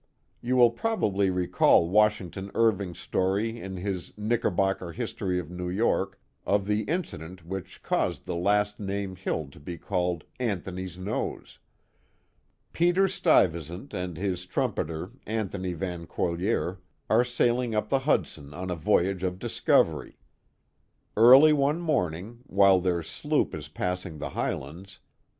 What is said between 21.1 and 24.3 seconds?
Early one morning, while their sloop is passing the